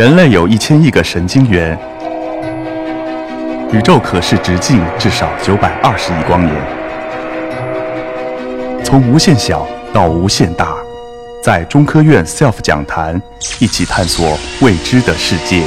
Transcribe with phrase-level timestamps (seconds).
[0.00, 1.78] 人类有一千亿个神经元，
[3.70, 6.56] 宇宙可视直径至少九百二十亿光年。
[8.82, 10.74] 从无限小到无限大，
[11.44, 13.20] 在中科院 SELF 讲坛
[13.58, 15.62] 一起探索未知的世界。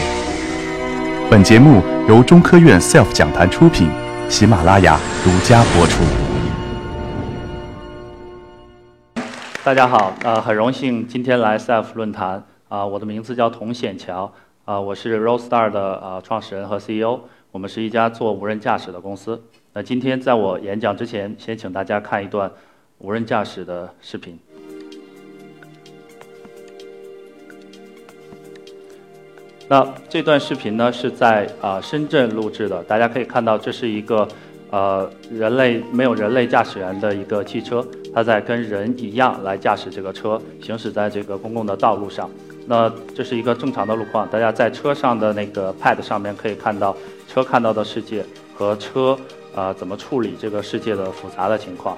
[1.30, 3.88] 本节目由中科院 SELF 讲坛出品，
[4.30, 6.02] 喜马拉雅独家播出。
[9.64, 12.44] 大家好，呃，很荣幸今天来 SELF 论坛。
[12.74, 14.34] 啊，我的名字叫童显桥，
[14.66, 17.20] 啊，我是 Roadstar 的啊创始人和 CEO，
[17.52, 19.40] 我们是一家做无人驾驶的公司。
[19.74, 22.52] 那今天在我演讲之前，先请大家看一段
[22.98, 24.40] 无人驾驶的视频。
[29.68, 34.28] 那这段视频呢是在啊深圳录制的，大家可以看到这是一个
[34.72, 42.28] 呃人类没有人类驾驶员的一个汽车，它在跟人一样来驾驶这个车，行驶在这个公共的道路上。
[42.66, 46.96] 那这是一个正常的路况，大家在车上的那个 pad 上面可以看到
[47.28, 48.24] 车看到的世界
[48.56, 49.18] 和车
[49.54, 51.98] 啊怎么处理这个世界的复杂的情况。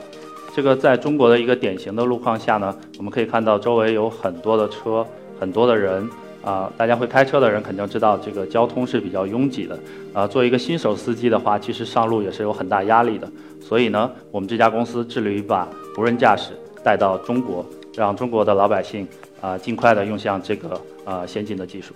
[0.55, 5.05] 这个在中国的一个典型的路况下呢，我们可以看到周围有很多的车，
[5.39, 6.09] 很多的人
[6.44, 6.72] 啊。
[6.77, 9.77] 大家会开车的人肯定知道这个交通是比较拥挤的
[10.13, 10.25] 啊。
[10.25, 13.29] 做一个新手司机的话，其实上路也是有很大压力的。
[13.61, 19.07] 所以呢，我们这家公司致力于把无人驾驶带到中国，让中国的老百姓。
[19.45, 21.93] 啊，尽快的用上这个啊先进的技术。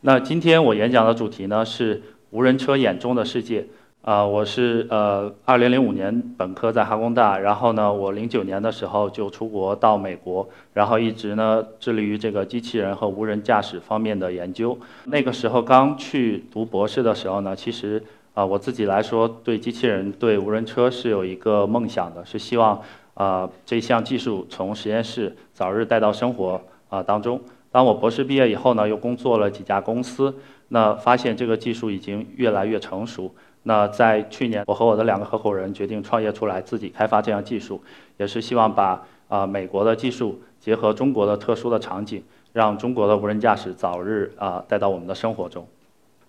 [0.00, 3.64] 那今天我演讲的主题呢是无人车眼中的世界。
[4.02, 14.76] 啊，我是呃，二零零五年本科在哈工大，然后呢，我零九年的时候就出国到美国，然后一直呢致力于这个机器人和无人驾驶方面的研究。
[15.04, 18.02] 那个时候刚去读博士的时候呢，其实
[18.34, 22.82] 啊我自己来说对机器人、对无人车是有一个梦想的，是希望。
[23.14, 27.40] 啊，这项技术从实验室早日带到生活啊当中。
[27.70, 30.34] 当我博士毕业以后呢，又工作了几家公司，
[30.68, 33.34] 那发现这个技术已经越来越成熟。
[33.64, 37.82] 那在去年，我和我的两个合伙人决定创业出来，自己开发这项技术，
[38.18, 42.22] 也是希望把啊美国的技术结合中国的特殊的场景，
[42.52, 45.66] 让中国的无人驾驶早日啊带到我们的生活中。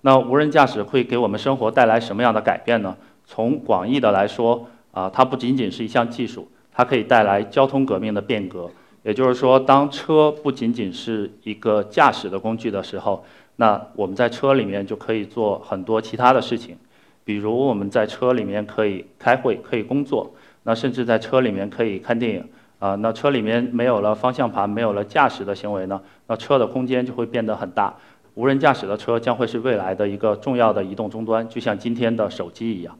[0.01, 2.95] 那无人驾驶会给我们生活带来什么样的改变呢？
[3.25, 6.47] 从广义的来说啊，它不仅仅是一项技术。
[6.75, 8.69] 它可以带来交通革命的变革，
[9.03, 13.23] 也就是说，当车不仅仅是一个驾驶的工具的时候，
[13.55, 16.75] 那我们在车里面就可以做很多其他的事情，
[17.23, 22.43] 比如我们在车里面可以开会、可以工作，那甚至在车里面可以看电影
[22.79, 22.95] 啊。
[22.95, 27.95] 那车里面没有了方向盘，没有了驾驶的行为呢，那车的空间就会变得很大。
[28.33, 32.97] 无人驾驶的车将会是未来的一个重要的移动终端，就像今天的手机一样。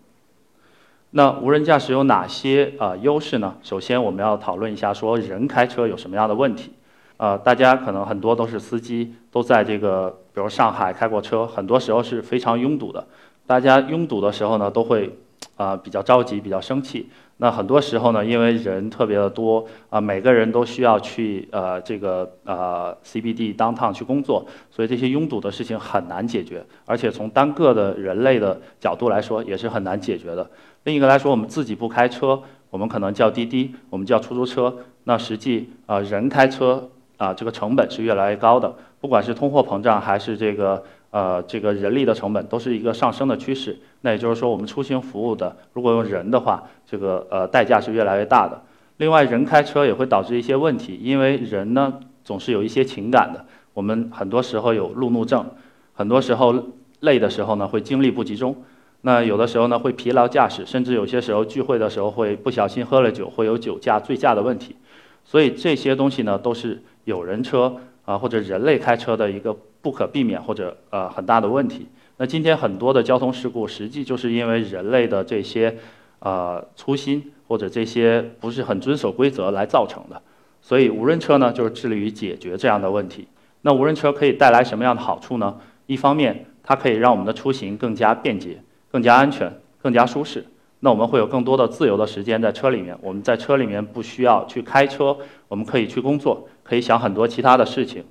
[1.18, 3.56] 那无人驾驶有哪些啊优势呢？
[3.64, 6.74] 首先，我们要讨论一下说人开车有什么样的问题。
[7.16, 13.08] 呃，大家可能很多都是司机，都在这个比如上海开过车，很多时候是非常拥堵的。
[13.48, 15.18] 大家拥堵的时候呢，都会
[15.56, 17.10] 啊比较着急，比较生气。
[17.38, 30.50] 那很多时候呢，因为人特别的多啊，每个人都需要去呃这个呃 CBD downtown 去工作，所以这些拥堵的事情很难解决，而且从单个的人类的角度来说，也是很难解决的。
[30.86, 34.74] 另一个来说，我们自己不开车，我们可能叫滴滴，我们叫出租车。
[35.04, 38.74] 那实际啊，人开车啊，这个成本是越来越高的。
[39.02, 40.82] 不管是通货膨胀，还是这个
[41.16, 43.80] 呃这个人力的成本，都是一个上升的趋势。
[44.02, 48.62] 那也就是说，我们出行服务的，如果用人的话，这个呃代价是越来越大的。
[48.98, 51.94] 另外，人开车也会导致一些问题，因为人呢
[52.26, 53.46] 总是有一些情感的。
[53.74, 55.46] 我们很多时候有路怒症，
[55.94, 56.54] 很多时候
[57.00, 58.54] 累的时候呢会精力不集中。
[59.02, 64.76] 那有的时候呢会疲劳驾驶，甚至有些时候聚会的时候会不小心喝了酒，会有酒驾、醉驾的问题。
[65.24, 69.56] 所以这些东西呢都是有人车啊或者人类开车的一个
[69.86, 71.86] 不可避免或者呃很大的问题。
[72.18, 75.78] 那今天很多的交通事故实际就是因为人类的这些
[76.18, 80.20] 呃粗心或者这些不是很遵守规则来造成的。
[80.60, 83.28] 所以无人车呢就是致力于解决这样的问题。
[83.62, 85.56] 那无人车可以带来什么样的好处呢？
[85.86, 88.60] 一方面它可以让我们的出行更加便捷。
[88.92, 89.52] 更加安全，
[89.82, 90.46] 更加舒适。
[90.80, 92.98] 那我们会有更多的自由的时间在车里面。
[93.02, 95.18] 我们在车里面不需要去开车，
[95.50, 98.06] 我们可以去工作，可以想很多其他的事情。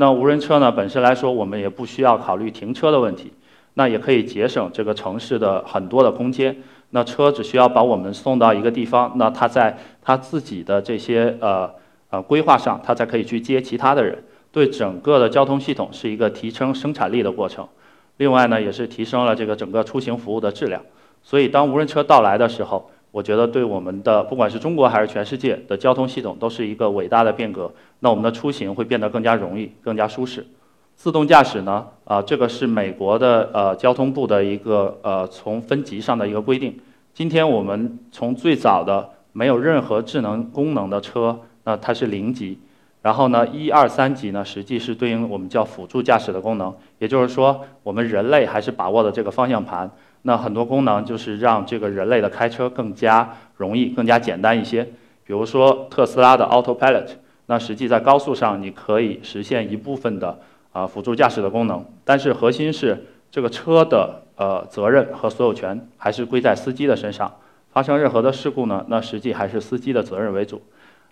[0.00, 3.34] 那无人车呢，本身来说，我们也不需要考虑停车的问题。
[3.74, 6.56] 那也可以节省这个城市的很多的空间。
[6.88, 11.70] 那车只需要把我们送到一个地方，那它在它自己的这些呃
[12.08, 14.24] 呃规划上，它才可以去接其他的人。
[14.50, 17.68] 对整个的交通系统是一个提升生产力的过程。
[18.16, 20.80] 另外呢，也是提升了这个整个出行服务的质量。
[21.22, 27.72] 所以，当无人车到来的时候，我觉得对我们的不管是中国还是全世界的交通系统都是一个伟大的变革。
[27.98, 30.46] 那我们的出行会变得更加容易、更加舒适。
[30.94, 36.78] 自动驾驶呢，啊，这个是美国的呃交通部的一个呃从分级上的一个规定。
[37.12, 42.58] 今天我们从最早的没有任何智能功能的车，那它是零级。
[43.02, 46.74] 然后呢，一二三级呢，实际是对应我们叫辅助驾驶的功能。
[46.98, 49.90] 也就是说，我们人类还是把握的这个方向盘。
[50.22, 54.84] 那很多功能就是让这个人类的开车更加容易、更加简单一些。
[55.24, 57.08] 比如说特斯拉的 Autopilot，
[57.46, 60.38] 那实际在高速上你可以实现一部分的
[60.72, 67.32] 啊辅助驾驶的功能，但是核心是这个车的呃责任和所有权还是归在司机的身上。
[67.72, 70.60] 发生任何的事故呢，那实际还是司机的责任为主。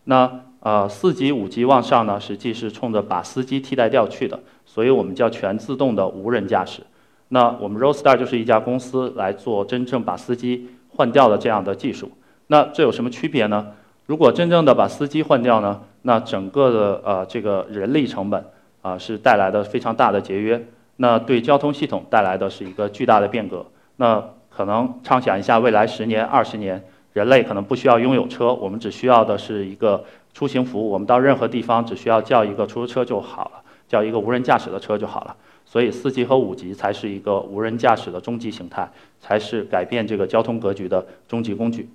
[0.04, 6.82] 那呃四级、五级往上呢，实际是冲着把司机替代掉去的，所以我们叫全自动的无人驾驶。
[7.28, 12.10] 那我们 Roadstar 就是一家公司来做真正把司机换掉的这样的技术。
[12.46, 13.68] 那这有什么区别呢？
[14.06, 18.42] 如果真正的把司机换掉呢，那整个的呃这个人力成本
[18.80, 20.66] 啊是带来的非常大的节约。
[20.96, 23.66] 那对交通系统带来的是一个巨大的变革。
[23.96, 26.82] 那可能畅想一下，未来十年、二十年，
[27.12, 30.02] 人类可能不需要拥有车，我们只需要的是一个
[30.32, 30.90] 出行服务。
[30.90, 35.34] 我们到任何地方只需要叫一个出租车就好了，叫一个无人驾驶的车就好了。
[35.64, 38.88] 所以四级和五级才是一个无人驾驶的终极形态，
[39.20, 41.90] 才是改变这个交通格局的终极工具。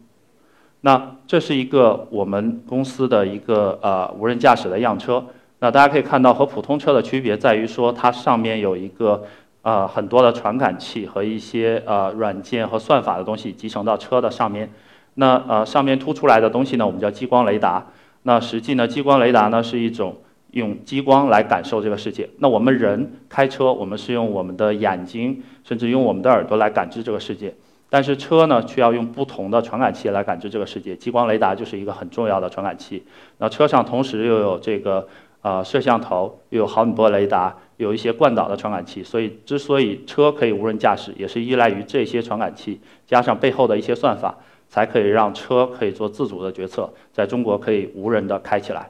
[0.82, 5.26] 那这是一个我们公司的一个呃无人驾驶的样车。
[5.58, 9.24] 那大家可以看到，和普通车的区别在于说，它上面有一个
[9.64, 14.70] 呃很多的传感器和一些呃软件和算法的东西集成到车的上面。
[15.16, 17.88] 那呃上面凸出来的东西呢，我们叫激光雷达。
[18.22, 20.16] 那实际呢，激光雷达呢是一种。
[20.54, 22.28] 用激光来感受这个世界。
[22.40, 27.54] 那我们人开车，我们是用我们的眼睛，甚至用我们的耳朵来感知这个世界。
[27.90, 30.96] 但是车呢，却要用不同的传感器来感知这个世界。
[30.96, 33.04] 激光雷达就是一个很重要的传感器。
[33.38, 35.08] 那车上同时又有这个
[35.42, 39.04] 呃摄像头，又有毫米波雷达，有一些惯导的传感器。
[39.04, 44.36] 所以，之所以车可以无人驾驶，也是依赖于这些传感器加上背后的一些算法，
[44.68, 48.90] 才可以让车可以做自主的决策，在中国可以无人的开起来。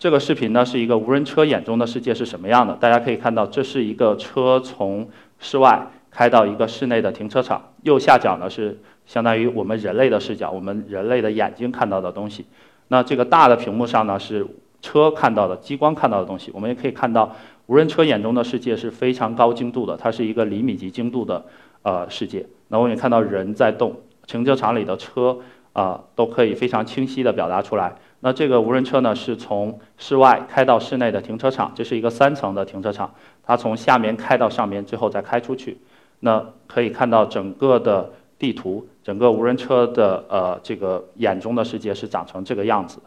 [0.00, 2.72] 这个视频呢是一个无人车眼中的世界是什么样的？
[2.76, 5.06] 大家可以看到，这是一个车从
[5.38, 7.62] 室外开到一个室内的停车场。
[7.82, 12.46] 右下角呢是相当于我们人类的视角，我们人类的眼睛看到的东西。
[12.88, 14.46] 那这个大的屏幕上呢是
[14.80, 16.50] 车看到的激光看到的东西。
[16.54, 17.36] 我们也可以看到，
[17.66, 21.44] 无人车眼中的世界是非常高精度的，它是一个厘米级精度的
[21.82, 22.46] 呃世界。
[22.68, 23.94] 那我们也看到人在动，
[24.26, 25.40] 停车场里的车
[25.74, 27.94] 啊都可以非常清晰地表达出来。
[28.20, 33.12] 那这个无人车呢，是从室外开到室内的停车场，这是一个三层的停车场，
[33.42, 35.78] 它从下面开到上面，最后再开出去。
[36.20, 42.98] 那可以看到整个的地图，整个无人车的呃这个眼中的世界是长成这个样子。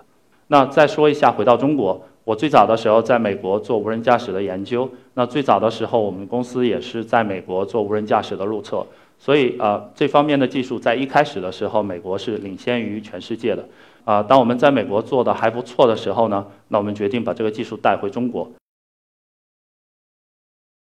[0.47, 8.83] 那再说一下，回到中国，我最早的时候在美国做无人驾驶的研究，那最早的时候我们公司也是在美国做无人驾驶的路测，
[9.19, 13.63] 所以呃这方面的技术在一开始的时候，美国是领先于全世界的。
[14.05, 18.51] 啊，当我们在美国做的还不错的时候呢，那我们决定把这个技术带回中国。